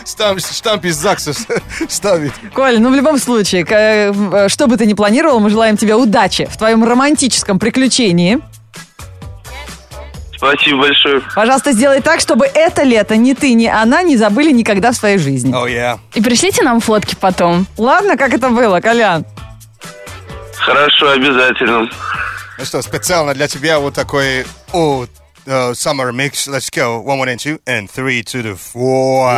штамп, 0.07 0.39
штамп 0.39 0.85
из 0.85 0.95
ЗАГСа 0.97 1.33
ставить. 1.89 2.33
Коля, 2.53 2.79
ну 2.79 2.91
в 2.91 2.95
любом 2.95 3.17
случае, 3.19 3.65
к- 3.65 3.71
э, 3.73 4.47
что 4.49 4.67
бы 4.67 4.77
ты 4.77 4.85
ни 4.85 4.93
планировал, 4.93 5.39
мы 5.39 5.49
желаем 5.49 5.77
тебе 5.77 5.95
удачи 5.95 6.47
в 6.51 6.57
твоем 6.57 6.83
романтическом 6.83 7.59
приключении. 7.59 8.39
Спасибо 10.35 10.81
большое. 10.81 11.21
Пожалуйста, 11.35 11.71
сделай 11.71 12.01
так, 12.01 12.19
чтобы 12.19 12.45
это 12.45 12.83
лето 12.83 13.15
ни 13.15 13.33
ты, 13.33 13.53
ни 13.53 13.65
она 13.67 14.01
не 14.03 14.17
забыли 14.17 14.51
никогда 14.51 14.91
в 14.91 14.95
своей 14.95 15.17
жизни. 15.17 15.53
О, 15.55 15.65
я. 15.67 15.99
И 16.13 16.21
пришлите 16.21 16.63
нам 16.63 16.81
фотки 16.81 17.15
потом. 17.19 17.65
Ладно, 17.77 18.17
как 18.17 18.33
это 18.33 18.49
было, 18.49 18.81
Колян? 18.81 19.25
Хорошо, 20.57 21.11
обязательно. 21.11 21.89
Ну 22.59 22.65
что, 22.65 22.81
специально 22.81 23.33
для 23.33 23.47
тебя 23.47 23.79
вот 23.79 23.93
такой 23.93 24.45
о, 24.73 25.05
э, 25.45 25.73
summer 25.73 26.11
mix. 26.11 26.47
Let's 26.47 26.69
go. 26.69 26.99
One, 26.99 27.19
one, 27.19 27.29
and 27.29 27.39
two, 27.39 27.59
and 27.65 27.89
three 27.89 28.23
to 28.23 28.41
the 28.41 28.55
four. 28.55 29.29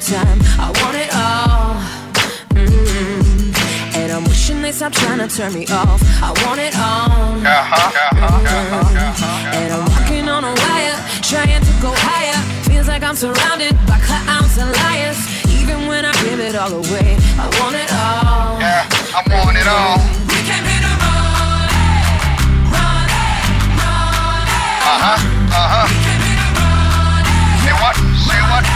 Time. 0.00 0.73
Stop 4.74 4.92
trying 4.92 5.20
to 5.20 5.28
turn 5.28 5.54
me 5.54 5.64
off. 5.70 6.02
I 6.20 6.34
want 6.44 6.58
it 6.58 6.74
all. 6.74 7.38
And 9.54 9.72
I'm 9.72 9.86
walking 9.86 10.28
on 10.28 10.42
a 10.42 10.50
wire, 10.50 10.98
trying 11.22 11.62
to 11.62 11.72
go 11.80 11.94
higher. 11.94 12.34
Feels 12.66 12.88
like 12.88 13.04
I'm 13.04 13.14
surrounded 13.14 13.76
by 13.86 14.00
clowns 14.02 14.58
and 14.58 14.74
liars. 14.82 15.16
Even 15.62 15.86
when 15.86 16.04
I 16.04 16.12
give 16.26 16.40
it 16.40 16.56
all 16.56 16.72
away, 16.72 17.16
I 17.38 17.46
want 17.62 17.76
it 17.78 17.86
all. 17.94 18.58
Yeah, 18.58 18.82
I 19.14 19.22
want 19.30 19.56
it 19.56 19.68
all. 19.70 20.02
We 20.26 20.42
came 20.42 20.66
here 20.66 20.82
to 20.82 20.90
run 20.98 21.70
it, 21.70 22.18
run 22.74 23.06
it, 23.14 23.78
run 23.78 24.42
it. 24.42 24.90
Uh 24.90 24.98
huh. 25.06 25.54
Uh 25.54 25.70
huh. 25.70 25.86
Say 27.62 27.74
what? 27.78 27.94
Say 28.26 28.42
what? 28.50 28.66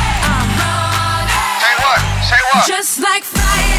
Say 1.59 1.75
what? 1.83 1.99
Say 2.23 2.39
what? 2.55 2.63
Just 2.71 3.03
like 3.03 3.25
fire, 3.27 3.78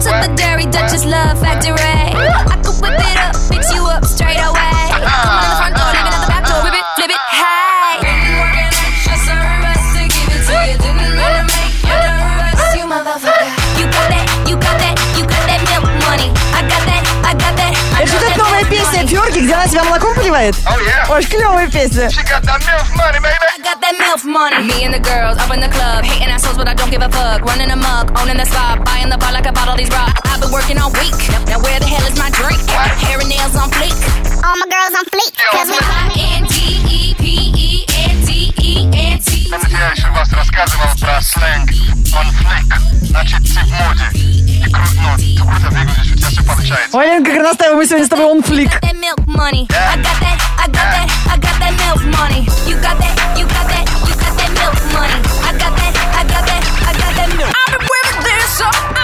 What? 0.00 0.08
Welcome 0.08 0.32
to 0.32 0.32
What? 0.32 0.36
the 0.36 0.42
Dairy 0.42 0.66
Duchess 0.66 1.04
Love 1.04 1.38
Factory. 1.40 1.76
I 1.76 2.56
could 2.64 2.72
whip 2.80 2.96
it 2.96 3.16
up, 3.20 3.36
fix 3.36 3.68
you 3.74 3.84
up 3.84 4.04
straight 4.04 4.40
away. 4.40 4.88
Come 4.96 5.04
on 5.28 5.44
in 5.44 5.50
the 5.52 5.56
front 5.60 5.76
door, 5.76 5.92
leaving 5.92 6.14
at 6.16 6.20
the 6.24 6.30
back 6.32 6.44
door, 6.48 6.60
whip 6.64 6.72
it, 6.72 6.86
flip 6.96 7.10
it, 7.12 7.20
hey. 7.28 8.00
Been 8.00 8.40
working 8.40 8.72
extra 8.80 9.16
service 9.28 9.84
to 9.92 10.02
give 10.08 10.30
it 10.32 10.42
to 10.48 10.56
you. 10.56 10.76
Didn't 10.80 11.04
really 11.04 11.44
make 11.52 11.76
you 11.84 11.92
nervous, 11.92 12.72
you 12.80 12.84
motherfucker. 12.88 13.48
You 13.76 13.84
got 13.92 14.06
that, 14.08 14.24
you 14.48 14.56
got 14.56 14.76
that, 14.80 14.96
you 15.20 15.24
got 15.28 15.42
that 15.44 15.60
milk 15.68 15.84
money. 16.08 16.28
I 16.56 16.64
got 16.64 16.82
that, 16.88 17.02
I 17.28 17.32
got 17.36 17.52
that, 17.60 17.72
I 17.92 18.08
Это 18.08 18.16
эта 18.16 18.38
новая 18.40 18.64
песня. 18.64 19.06
Фьорки, 19.06 19.40
где 19.44 19.52
она 19.52 19.66
себя 19.68 19.84
молоком 19.84 20.14
поливает? 20.14 20.54
Oh, 20.66 20.80
yeah. 20.80 21.12
Очень 21.12 21.28
клевая 21.28 21.68
песня. 21.68 22.08
She 22.08 22.22
got 22.24 22.40
that 22.48 22.60
milk 22.64 22.88
money, 22.96 23.18
baby. 23.20 23.36
I 23.36 23.60
got 23.62 23.80
that 23.80 23.92
milk 23.98 24.19
money. 24.29 24.67
Me 24.67 24.83
and 24.83 24.93
the 24.93 24.99
girls 24.99 25.37
up 25.37 25.51
in 25.53 25.59
the 25.59 25.69
club, 25.69 26.03
hating 26.03 26.29
assholes, 26.29 26.57
but 26.57 26.67
I 26.67 26.73
don't 26.73 26.89
give 26.91 27.01
a 27.01 27.09
fuck. 27.09 27.41
Running 27.41 27.71
amok, 27.71 28.13
owning 28.21 28.37
the 28.37 28.45
spot, 28.45 28.83
buying 28.85 29.09
the 29.09 29.17
bar 29.17 29.31
like 29.33 29.47
I 29.47 29.51
bought 29.51 29.67
all 29.67 29.77
these 29.77 29.89
rocks. 29.89 30.19
I've 30.25 30.41
been 30.41 30.51
working 30.51 30.77
all 30.77 30.91
week. 30.91 31.15
Now 31.47 31.59
where 31.59 31.79
the 31.79 31.87
hell 31.87 32.05
is 32.07 32.17
my 32.17 32.29
drink? 32.29 32.59
Hair 33.01 33.19
and 33.19 33.29
nails 33.29 33.55
on 33.55 33.69
fleek. 33.71 33.95
All 34.43 34.55
my 34.57 34.67
girls 34.67 34.93
on 34.99 35.05
fleek. 35.09 35.33
Cause 35.51 35.69
we 35.69 35.79
N 36.21 36.43
D 36.47 36.55
E 36.85 37.13
P 37.15 37.23
E 37.55 37.85
N 38.09 38.15
D 38.25 38.53
E 38.61 38.71
N 38.93 39.19
T. 39.19 39.49
Помните, 39.49 39.77
я 39.77 39.89
еще 39.91 40.09
вас 40.11 40.31
рассказывал 40.31 40.89
про 40.99 41.21
сленг 41.21 41.69
on 42.15 42.27
flick. 42.39 42.69
Значит, 43.01 43.41
ты 43.43 43.59
в 43.59 43.71
моде. 43.71 44.07
И 44.15 44.69
круто, 44.71 44.95
ну, 45.01 45.17
ты 45.17 45.35
круто 45.37 45.67
выглядишь, 45.69 46.13
у 46.13 46.15
тебя 46.17 46.29
все 46.29 46.43
получается. 46.43 46.97
Ой, 46.97 47.05
Лен, 47.05 47.23
как 47.25 47.35
настаиваем, 47.35 47.77
мы 47.77 47.85
сегодня 47.85 48.05
с 48.05 48.09
тобой 48.09 48.25
он 48.25 48.41
флик. 48.43 48.71
got 48.71 48.81
that 48.81 48.95
milk 48.95 49.27
money. 49.27 49.67
I 49.69 49.97
got 49.97 50.19
that, 50.21 50.39
I 50.57 50.67
got 50.67 50.87
that, 50.93 51.07
I 51.27 51.37
got 51.37 51.59
that 51.59 51.73
milk 51.83 52.01
money. 52.17 52.47
You 52.67 52.75
got 52.81 52.97
that, 52.97 53.37
you 53.37 53.45
got 53.45 53.67
that, 53.67 53.85
you 54.07 54.07
got 54.07 54.08
that 54.08 54.08
milk 54.60 54.76
money. 54.92 55.18
I 55.48 55.52
got 55.56 55.72
that, 55.72 55.92
I 56.20 56.22
got 56.28 56.44
that, 56.44 56.62
I 56.88 56.92
got 56.92 57.12
that 57.16 57.30
milk. 57.36 57.52
I've 57.56 57.72
been 57.72 57.86
wearing 57.88 58.20
this 58.24 58.99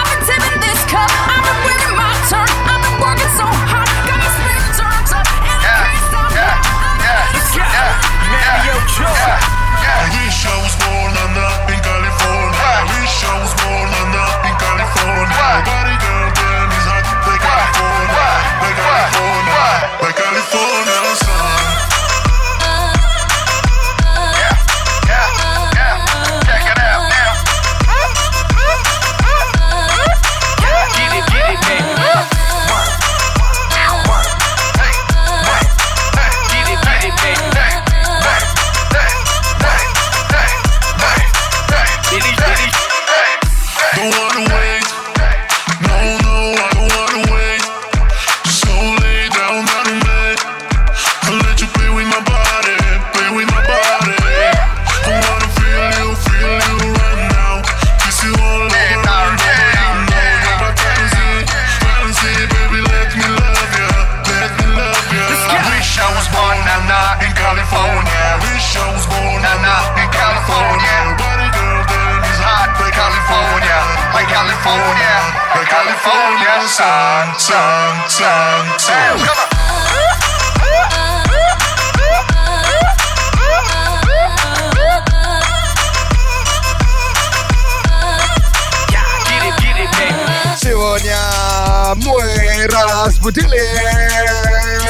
разбудили 93.07 93.57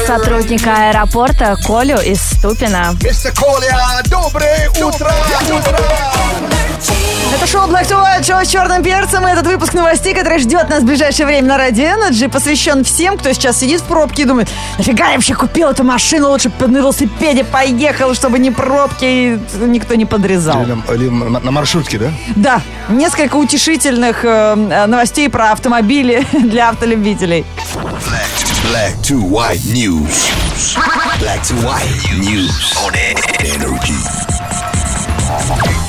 Сотрудника 0.07 0.89
аэропорта 0.89 1.55
Колю 1.65 1.99
из 1.99 2.19
Ступина. 2.21 2.95
Мистер 3.03 3.31
Коля, 3.33 3.77
доброе 4.05 4.69
утро! 4.71 5.11
Это 7.33 7.45
шоу 7.45 7.67
Black 7.67 7.87
to 7.89 8.01
White, 8.01 8.25
шоу 8.25 8.43
с 8.43 8.47
черным 8.47 8.81
перцем. 8.81 9.27
И 9.27 9.31
этот 9.31 9.45
выпуск 9.45 9.73
новостей, 9.73 10.15
который 10.15 10.39
ждет 10.39 10.69
нас 10.69 10.81
в 10.81 10.85
ближайшее 10.85 11.25
время 11.25 11.47
на 11.49 11.57
Радио 11.57 11.83
Energy, 11.83 12.29
посвящен 12.29 12.83
всем, 12.85 13.17
кто 13.17 13.33
сейчас 13.33 13.59
сидит 13.59 13.81
в 13.81 13.83
пробке 13.83 14.21
и 14.23 14.25
думает, 14.25 14.47
нафига 14.77 15.07
я 15.09 15.15
вообще 15.15 15.35
купил 15.35 15.69
эту 15.69 15.83
машину, 15.83 16.29
лучше 16.29 16.49
бы 16.49 16.67
на 16.67 16.77
велосипеде 16.77 17.43
поехал, 17.43 18.13
чтобы 18.15 18.39
не 18.39 18.49
пробки 18.49 19.03
и 19.05 19.39
никто 19.65 19.95
не 19.95 20.05
подрезал. 20.05 20.63
Или, 20.63 20.71
на- 20.71 20.93
или 20.93 21.09
на 21.09 21.39
на 21.41 21.51
маршрутке, 21.51 21.97
да? 21.99 22.11
Да, 22.37 22.61
несколько 22.87 23.35
утешительных 23.35 24.23
э, 24.23 24.55
новостей 24.87 25.29
про 25.29 25.51
автомобили 25.51 26.25
для 26.31 26.69
автолюбителей. 26.69 27.45
Black 28.63 29.01
to 29.03 29.21
white 29.21 29.63
news. 29.65 30.27
Black 31.19 31.43
to 31.43 31.53
white 31.63 31.87
news 32.19 32.75
on 32.77 32.93
energy. 33.45 33.93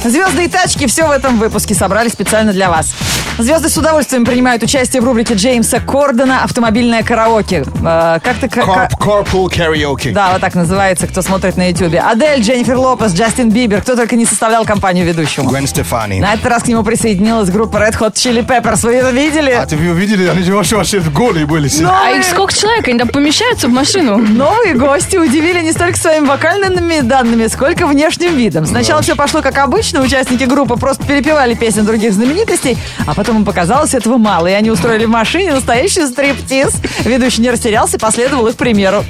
Звезды 0.04 0.44
и 0.44 0.48
тачки, 0.48 0.86
все 0.86 1.06
в 1.06 1.10
этом 1.10 1.38
выпуске 1.38 1.74
собрали 1.74 2.08
специально 2.08 2.52
для 2.52 2.70
вас. 2.70 2.94
Звезды 3.38 3.68
с 3.68 3.76
удовольствием 3.76 4.24
принимают 4.24 4.64
участие 4.64 5.00
в 5.00 5.04
рубрике 5.04 5.34
Джеймса 5.34 5.78
Кордона 5.78 6.42
«Автомобильное 6.42 7.04
караоке». 7.04 7.64
Э, 7.84 8.18
как-то... 8.20 8.48
ка- 8.48 8.62
ка- 8.62 8.88
Carp- 8.90 8.98
Carpool 8.98 9.46
karaoke. 9.48 10.10
Да, 10.12 10.32
вот 10.32 10.40
так 10.40 10.56
называется, 10.56 11.06
кто 11.06 11.22
смотрит 11.22 11.56
на 11.56 11.68
ютубе. 11.70 12.00
Адель, 12.00 12.40
Дженнифер 12.42 12.76
Лопес, 12.76 13.12
Джастин 13.12 13.50
Бибер, 13.50 13.80
кто 13.82 13.94
только 13.94 14.16
не 14.16 14.24
составлял 14.26 14.64
компанию 14.64 15.06
ведущему. 15.06 15.48
Гвен 15.48 15.68
Стефани. 15.68 16.18
На 16.20 16.34
этот 16.34 16.46
раз 16.46 16.64
к 16.64 16.66
нему 16.66 16.82
присоединилась 16.82 17.48
группа 17.50 17.76
Red 17.76 17.96
Hot 18.00 18.14
Chili 18.14 18.44
Peppers. 18.44 18.80
Вы 18.84 18.94
это 18.96 19.10
видели? 19.10 19.52
А 19.52 19.64
ты 19.66 19.76
вы 19.76 19.90
увидели, 19.90 20.26
они 20.26 20.42
же 20.42 20.52
вообще, 20.56 20.74
вообще 20.76 20.98
голые 20.98 21.46
были. 21.46 21.68
все. 21.68 21.88
А 21.88 22.10
их 22.10 22.24
сколько 22.24 22.52
человек? 22.52 22.88
Они 22.88 22.98
там 22.98 23.06
помещаются 23.08 23.68
в 23.68 23.70
машину? 23.70 24.18
Новые 24.18 24.74
гости 24.74 25.16
удивили 25.16 25.60
не 25.60 25.70
столько 25.70 25.96
своими 25.96 26.26
вокальными 26.26 27.00
данными, 27.02 27.46
сколько 27.46 27.86
внешним 27.86 28.34
видом. 28.36 28.66
Сначала 28.66 29.00
все 29.02 29.14
пошло 29.14 29.42
как 29.42 29.58
обычно, 29.58 30.00
участники 30.02 30.42
группы 30.42 30.74
просто 30.74 31.06
перепевали 31.06 31.54
песни 31.54 31.82
других 31.82 32.12
знаменитостей, 32.14 32.76
а 33.06 33.14
потом 33.14 33.27
им 33.36 33.44
показалось 33.44 33.94
этого 33.94 34.18
мало, 34.18 34.46
и 34.46 34.52
они 34.52 34.70
устроили 34.70 35.04
в 35.04 35.10
машине 35.10 35.52
настоящий 35.52 36.06
стриптиз. 36.06 36.74
Ведущий 37.04 37.42
не 37.42 37.50
растерялся 37.50 37.96
и 37.96 38.00
последовал 38.00 38.46
их 38.46 38.56
примеру. 38.56 39.04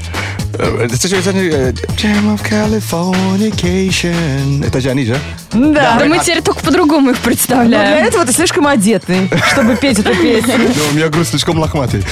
Э, 0.55 0.85
Это 0.85 1.09
же 1.09 1.17
это 1.17 1.33
же, 1.33 1.39
э, 1.51 1.73
Jam 1.97 2.37
of 2.37 2.41
Californication. 2.49 4.67
Это 4.67 4.81
же 4.81 4.91
они, 4.91 5.05
да? 5.05 5.17
Да. 5.53 5.97
Да 5.99 6.05
мы 6.07 6.19
теперь 6.19 6.43
только 6.43 6.61
по-другому 6.61 7.11
их 7.11 7.17
Но 7.17 7.23
для 7.23 7.25
представляем. 7.25 8.07
этого 8.07 8.25
ты 8.25 8.33
слишком 8.33 8.67
одетый, 8.67 9.31
чтобы 9.53 9.77
петь 9.77 9.99
эту 9.99 10.15
песню. 10.15 10.55
У 10.93 10.95
меня 10.95 11.09
грудь 11.09 11.29
слишком 11.29 11.59
лохматый. 11.59 12.03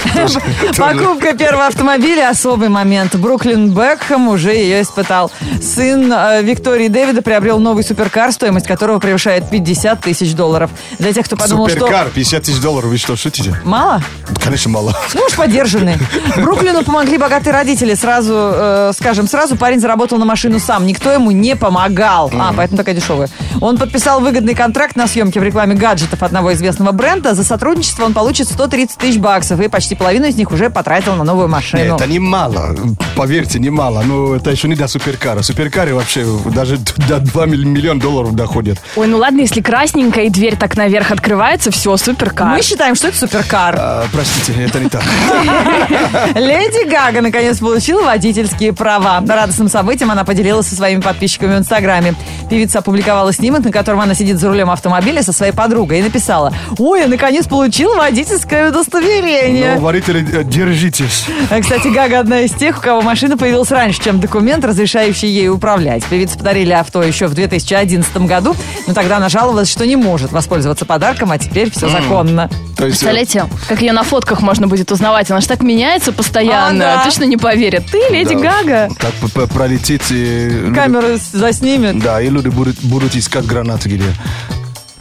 Покупка 0.76 1.34
первого 1.36 1.66
автомобиля– 1.66 2.28
особый 2.30 2.68
момент. 2.68 3.14
Бруклин 3.16 3.70
Бекхэм 3.70 4.28
уже 4.28 4.52
ее 4.52 4.82
испытал. 4.82 5.30
Сын 5.62 6.12
э, 6.12 6.42
Виктории 6.42 6.88
Дэвида 6.88 7.22
приобрел 7.22 7.58
новый 7.58 7.84
суперкар, 7.84 8.32
стоимость 8.32 8.66
которого 8.66 8.98
превышает 8.98 9.48
50 9.50 10.00
тысяч 10.00 10.34
долларов. 10.34 10.70
Для 10.98 11.12
тех, 11.12 11.26
кто 11.26 11.36
подумал, 11.36 11.68
что 11.68 11.78
Суперкар, 11.80 12.08
50 12.10 12.42
тысяч 12.42 12.60
долларов, 12.60 12.90
вы 12.90 12.98
что, 12.98 13.16
шутите? 13.16 13.54
мало, 13.64 14.02
Конечно, 14.42 14.70
мало. 14.70 14.96
ну 15.14 15.22
уж 15.26 15.34
подержанный. 15.34 15.96
Бруклину 16.36 16.82
помогли 16.84 17.18
богатые 17.18 17.52
родители. 17.52 17.94
Сразу, 17.94 18.35
э, 18.36 18.92
скажем, 18.94 19.26
сразу 19.26 19.56
парень 19.56 19.80
заработал 19.80 20.18
на 20.18 20.24
машину 20.24 20.58
сам. 20.58 20.86
Никто 20.86 21.10
ему 21.10 21.30
не 21.30 21.56
помогал. 21.56 22.30
А, 22.38 22.52
поэтому 22.56 22.78
такая 22.78 22.94
дешевая. 22.94 23.28
Он 23.60 23.78
подписал 23.78 24.20
выгодный 24.20 24.54
контракт 24.54 24.96
на 24.96 25.06
съемки 25.06 25.38
в 25.38 25.42
рекламе 25.42 25.74
гаджетов 25.74 26.22
одного 26.22 26.52
известного 26.54 26.92
бренда. 26.92 27.34
За 27.34 27.44
сотрудничество 27.44 28.04
он 28.04 28.14
получит 28.14 28.48
130 28.48 28.96
тысяч 28.98 29.18
баксов. 29.18 29.60
И 29.60 29.68
почти 29.68 29.94
половину 29.94 30.26
из 30.26 30.36
них 30.36 30.50
уже 30.52 30.70
потратил 30.70 31.14
на 31.14 31.24
новую 31.24 31.48
машину. 31.48 31.82
Нет, 31.82 32.00
это 32.00 32.06
немало. 32.06 32.76
Поверьте, 33.16 33.58
немало. 33.58 34.02
Но 34.02 34.34
это 34.36 34.50
еще 34.50 34.68
не 34.68 34.74
до 34.74 34.88
суперкара. 34.88 35.42
Суперкары 35.42 35.94
вообще 35.94 36.26
даже 36.54 36.78
до 37.08 37.18
2 37.18 37.46
миллиона 37.46 38.00
долларов 38.00 38.34
доходят. 38.34 38.78
Ой, 38.96 39.06
ну 39.06 39.18
ладно, 39.18 39.40
если 39.40 39.60
красненькая 39.60 40.24
и 40.24 40.30
дверь 40.30 40.56
так 40.56 40.76
наверх 40.76 41.10
открывается, 41.10 41.70
все, 41.70 41.96
суперкар. 41.96 42.48
Мы 42.48 42.62
считаем, 42.62 42.94
что 42.94 43.08
это 43.08 43.18
суперкар. 43.18 43.76
А, 43.78 44.06
простите, 44.12 44.52
это 44.62 44.80
не 44.80 44.88
так. 44.88 45.02
Леди 46.34 46.88
Гага 46.88 47.20
наконец 47.20 47.58
получила 47.58 48.12
водительские 48.16 48.72
права. 48.72 49.22
Радостным 49.28 49.68
событием 49.68 50.10
она 50.10 50.24
поделилась 50.24 50.68
со 50.68 50.74
своими 50.74 51.02
подписчиками 51.02 51.54
в 51.54 51.58
Инстаграме. 51.58 52.14
Певица 52.48 52.78
опубликовала 52.78 53.30
снимок, 53.30 53.62
на 53.62 53.70
котором 53.70 54.00
она 54.00 54.14
сидит 54.14 54.38
за 54.38 54.48
рулем 54.48 54.70
автомобиля 54.70 55.22
со 55.22 55.34
своей 55.34 55.52
подругой 55.52 55.98
и 55.98 56.02
написала 56.02 56.50
«Ой, 56.78 57.00
я 57.00 57.08
наконец 57.08 57.46
получила 57.46 57.94
водительское 57.96 58.70
удостоверение». 58.70 59.74
Но, 59.74 59.80
водители, 59.82 60.26
э, 60.32 60.44
держитесь. 60.44 61.26
А, 61.50 61.60
Кстати, 61.60 61.88
Гага 61.88 62.20
одна 62.20 62.40
из 62.40 62.52
тех, 62.52 62.78
у 62.78 62.80
кого 62.80 63.02
машина 63.02 63.36
появилась 63.36 63.70
раньше, 63.70 64.02
чем 64.02 64.18
документ, 64.18 64.64
разрешающий 64.64 65.28
ей 65.28 65.50
управлять. 65.50 66.02
Певице 66.06 66.38
подарили 66.38 66.72
авто 66.72 67.02
еще 67.02 67.26
в 67.26 67.34
2011 67.34 68.16
году, 68.26 68.56
но 68.86 68.94
тогда 68.94 69.18
она 69.18 69.28
жаловалась, 69.28 69.70
что 69.70 69.86
не 69.86 69.96
может 69.96 70.32
воспользоваться 70.32 70.86
подарком, 70.86 71.32
а 71.32 71.38
теперь 71.38 71.70
все 71.70 71.90
законно. 71.90 72.48
То 72.76 72.86
есть, 72.86 73.02
э, 73.02 73.06
Представляете, 73.06 73.46
как 73.68 73.82
ее 73.82 73.92
на 73.92 74.04
фотках 74.04 74.40
можно 74.40 74.66
будет 74.68 74.90
узнавать? 74.90 75.30
Она 75.30 75.40
же 75.40 75.48
так 75.48 75.62
меняется 75.62 76.12
постоянно. 76.12 76.94
А, 76.94 76.96
да. 76.96 77.04
Точно 77.04 77.24
не 77.24 77.36
поверят. 77.36 77.84
Ты, 77.90 78.00
Леди 78.10 78.34
да, 78.34 78.40
Гага. 78.62 78.88
Так 78.98 79.48
пролетит. 79.50 80.02
и 80.10 80.48
люди- 80.48 80.74
Камеру 80.74 81.18
заснимет. 81.32 81.98
Да, 81.98 82.20
и 82.20 82.28
люди 82.28 82.48
будут, 82.48 82.78
будут 82.82 83.14
искать 83.16 83.44
гранаты 83.46 83.88
где. 83.88 84.12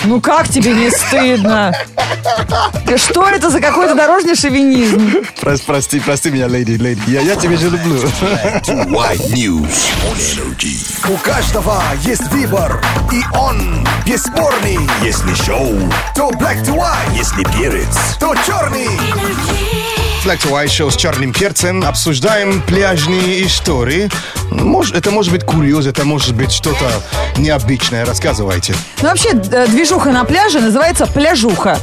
Ну 0.03 0.21
как 0.21 0.47
тебе 0.47 0.71
не 0.73 0.91
стыдно? 0.91 1.73
Что 2.95 3.27
это 3.27 3.49
за 3.49 3.59
какой-то 3.59 3.95
дорожный 3.95 4.35
шовинизм? 4.35 5.23
Прос- 5.41 5.63
прости, 5.65 5.99
прости 5.99 6.29
меня, 6.29 6.47
леди, 6.47 6.73
леди. 6.73 7.01
Я, 7.07 7.21
я 7.21 7.35
тебя 7.35 7.57
же 7.57 7.71
люблю. 7.71 7.95
Black 8.21 8.63
to 8.63 8.85
white 8.89 9.33
news 9.33 9.67
on 10.03 10.15
energy. 10.15 11.11
У 11.11 11.17
каждого 11.17 11.81
есть 12.03 12.27
выбор, 12.31 12.83
и 13.11 13.23
он 13.35 13.83
бесспорный. 14.05 14.77
Если 15.03 15.33
шоу, 15.43 15.73
То 16.15 16.29
black 16.31 16.63
to 16.63 16.75
white, 16.75 17.17
если 17.17 17.43
перец. 17.43 17.97
то 18.19 18.35
черный. 18.45 18.87
Black 20.25 20.41
to 20.41 20.49
White 20.49 20.69
Show 20.69 20.89
с 20.89 20.95
черным 20.95 21.31
перцем. 21.31 21.85
Обсуждаем 21.85 22.59
пляжные 22.63 23.45
истории. 23.45 24.09
Может, 24.49 24.95
это 24.95 25.11
может 25.11 25.31
быть 25.31 25.43
курьез, 25.43 25.85
это 25.85 26.03
может 26.03 26.33
быть 26.33 26.51
что-то 26.51 26.89
необычное. 27.37 28.05
Рассказывайте. 28.05 28.73
Ну 29.03 29.09
вообще, 29.09 29.29
э, 29.33 29.67
движуха 29.67 30.09
на 30.09 30.23
пляже 30.23 30.61
называется 30.61 31.05
пляжуха. 31.05 31.77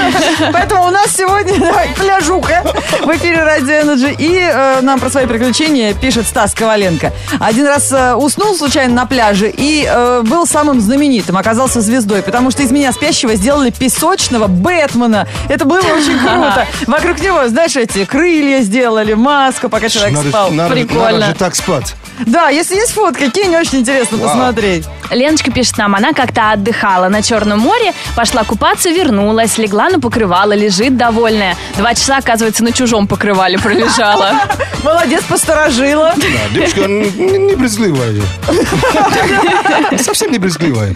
Поэтому 0.52 0.86
у 0.86 0.90
нас 0.90 1.14
сегодня 1.14 1.54
пляжуха 1.94 2.64
в 3.02 3.16
эфире 3.16 3.44
Радио 3.44 3.74
Energy. 3.74 4.16
И 4.18 4.40
э, 4.40 4.80
нам 4.80 4.98
про 4.98 5.08
свои 5.08 5.26
приключения 5.26 5.94
пишет 5.94 6.26
Стас 6.26 6.52
Коваленко. 6.52 7.12
Один 7.38 7.66
раз 7.66 7.92
э, 7.92 8.14
уснул 8.14 8.56
случайно 8.56 8.94
на 8.94 9.06
пляже 9.06 9.52
и 9.54 9.88
был 10.24 10.46
самым 10.46 10.80
знаменитым, 10.80 11.36
оказался 11.36 11.80
звездой, 11.80 12.22
потому 12.22 12.50
что 12.50 12.62
из 12.62 12.72
меня 12.72 12.92
спящего 12.92 13.36
сделали 13.36 13.70
песочного 13.70 14.48
Бэтмена. 14.48 15.28
Это 15.48 15.64
было 15.64 15.78
очень 15.78 16.18
круто. 16.18 16.66
Вокруг 16.86 17.20
него, 17.20 17.46
знаешь, 17.48 17.76
эти 17.84 18.04
крылья 18.04 18.60
сделали, 18.60 19.14
маску, 19.14 19.68
пока 19.68 19.88
человек 19.88 20.14
Надо, 20.16 20.28
спал. 20.30 20.50
надо- 20.50 20.74
Прикольно. 20.74 21.12
надо 21.12 21.26
же 21.26 21.34
так 21.34 21.54
спать. 21.54 21.94
Да, 22.26 22.48
если 22.48 22.76
есть 22.76 22.92
фотка, 22.92 23.28
кинь, 23.30 23.54
очень 23.56 23.80
интересно 23.80 24.18
посмотреть. 24.18 24.84
Леночка 25.10 25.50
пишет 25.50 25.76
нам, 25.78 25.94
она 25.96 26.12
как-то 26.12 26.52
отдыхала 26.52 27.08
на 27.08 27.22
Черном 27.22 27.58
море, 27.58 27.92
пошла 28.16 28.44
купаться, 28.44 28.88
вернулась, 28.90 29.58
легла 29.58 29.88
на 29.88 29.98
покрывало, 30.00 30.52
лежит 30.52 30.96
довольная. 30.96 31.56
Два 31.76 31.94
часа, 31.94 32.18
оказывается, 32.18 32.62
на 32.62 32.72
чужом 32.72 33.06
покрывале 33.08 33.58
пролежала. 33.58 34.32
Молодец, 34.84 35.24
посторожила. 35.24 36.14
Да, 36.16 36.26
девушка 36.54 36.80
не 36.86 37.54
брезгливая. 37.56 38.14
Совсем 39.98 40.30
не 40.30 40.38
брезгливая. 40.38 40.94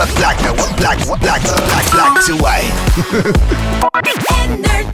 Black, 0.00 0.14
black, 0.14 0.38
black, 0.78 0.98
black, 1.20 1.42
black, 1.68 1.90
black 1.92 2.24
to 2.26 2.34
white. 2.40 2.72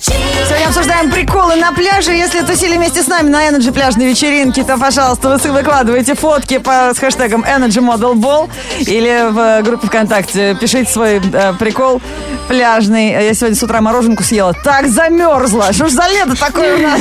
Сегодня 0.01 0.66
обсуждаем 0.66 1.11
приколы 1.12 1.55
на 1.55 1.71
пляже. 1.73 2.11
Если 2.11 2.40
тусили 2.40 2.77
вместе 2.77 3.03
с 3.03 3.07
нами 3.07 3.29
на 3.29 3.49
Energy 3.49 3.73
пляжной 3.73 4.07
вечеринке, 4.07 4.64
то, 4.64 4.77
пожалуйста, 4.77 5.38
вы 5.38 5.53
выкладывайте 5.53 6.14
фотки 6.16 6.59
по, 6.59 6.92
с 6.92 6.99
хэштегом 6.99 7.45
Energy 7.45 7.81
Model 7.81 8.14
Ball 8.14 8.51
или 8.81 9.31
в 9.31 9.62
группе 9.64 9.87
ВКонтакте 9.87 10.57
пишите 10.61 10.90
свой 10.90 11.21
э, 11.33 11.53
прикол 11.55 12.03
пляжный. 12.49 13.11
Я 13.11 13.35
сегодня 13.35 13.57
с 13.57 13.62
утра 13.62 13.81
мороженку 13.81 14.23
съела. 14.23 14.55
Так 14.55 14.88
замерзла. 14.88 15.73
Что 15.73 15.88
ж 15.88 15.92
за 15.92 16.09
лето 16.09 16.37
такое 16.38 16.77
у 16.77 16.81
нас? 16.83 17.01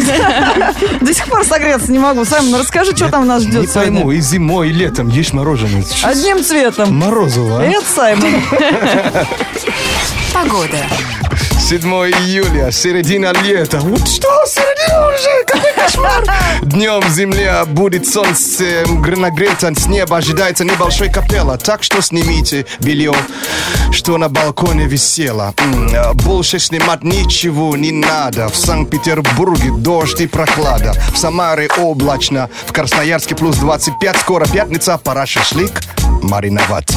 До 1.02 1.14
сих 1.14 1.28
пор 1.28 1.44
согреться 1.44 1.92
не 1.92 2.00
могу. 2.00 2.24
Саймон, 2.26 2.52
ну 2.52 2.60
расскажи, 2.60 2.96
что 2.96 3.10
там 3.10 3.28
нас 3.28 3.44
Не 3.44 3.50
ждет 3.50 3.74
пойму, 3.74 4.00
сегодня. 4.00 4.20
и 4.20 4.22
зимой, 4.22 4.70
и 4.70 4.74
летом 4.74 5.10
ешь 5.10 5.34
мороженое. 5.34 5.84
Одним 6.04 6.44
цветом. 6.44 6.96
Морозово, 6.98 7.62
а? 7.62 7.64
Это 7.64 7.86
Саймон. 7.96 8.44
Погода. 10.34 10.86
7 11.58 11.82
июля, 11.82 12.70
середина 12.70 13.32
лета. 13.42 13.80
Вот 13.80 14.06
что, 14.06 14.28
середина 14.46 15.08
уже? 15.08 15.46
Какой 15.48 15.72
кошмар! 15.74 16.24
Днем 16.62 17.02
земля 17.10 17.64
будет 17.64 18.06
солнце 18.06 18.84
нагрето, 19.16 19.74
с 19.74 19.88
неба 19.88 20.18
ожидается 20.18 20.66
небольшой 20.66 21.10
капелла. 21.10 21.58
Так 21.58 21.84
что 21.84 22.02
снимите 22.02 22.66
белье, 22.82 23.14
что 23.92 24.18
на 24.18 24.28
балконе 24.28 24.88
висело. 24.88 25.54
А 25.96 26.14
Больше 26.14 26.60
снимать 26.60 27.02
ничего 27.04 27.78
не 27.78 27.94
надо. 27.94 28.50
В 28.50 28.58
Санкт-Петербурге 28.58 29.72
дождь 29.72 30.20
и 30.20 30.28
прохлада. 30.28 30.94
В 31.14 31.18
Самаре 31.18 31.70
облачно. 31.78 32.50
В 32.66 32.74
Красноярске 32.74 33.36
плюс 33.36 33.56
25. 33.56 34.18
Скоро 34.18 34.46
пятница, 34.46 34.98
пора 34.98 35.26
шашлык 35.26 35.80
мариновать. 36.22 36.90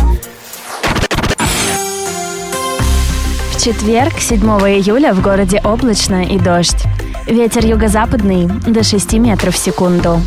Четверг, 3.59 4.21
7 4.21 4.40
июля, 4.40 5.12
в 5.12 5.21
городе 5.21 5.61
облачно 5.64 6.23
и 6.23 6.38
дождь. 6.38 6.85
Ветер 7.27 7.66
юго-западный 7.66 8.47
до 8.47 8.85
6 8.85 9.14
метров 9.14 9.57
в 9.57 9.59
секунду. 9.59 10.21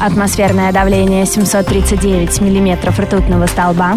Атмосферное 0.00 0.70
давление 0.70 1.26
739 1.26 2.40
миллиметров 2.40 3.00
ртутного 3.00 3.46
столба. 3.46 3.94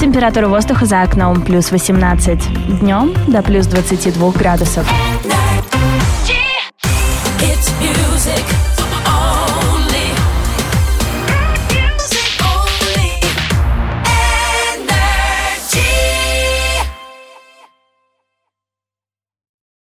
Температура 0.00 0.48
воздуха 0.48 0.84
за 0.84 1.02
окном 1.02 1.42
плюс 1.42 1.70
18. 1.70 2.80
Днем 2.80 3.14
до 3.28 3.40
плюс 3.40 3.68
22 3.68 4.32
градусов. 4.32 4.84
It's 7.40 7.70
music. 7.80 8.53